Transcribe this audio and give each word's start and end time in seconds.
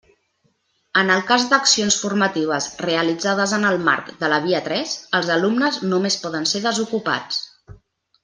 En 1.01 1.11
el 1.15 1.19
cas 1.31 1.43
d'accions 1.51 1.97
formatives 2.05 2.69
realitzades 2.85 3.53
en 3.59 3.69
el 3.73 3.77
marc 3.91 4.09
de 4.23 4.31
la 4.33 4.41
Via 4.47 4.63
tres, 4.69 4.95
els 5.19 5.31
alumnes 5.37 5.77
només 5.93 6.17
poden 6.25 6.49
ser 6.55 6.65
desocupats. 6.65 7.41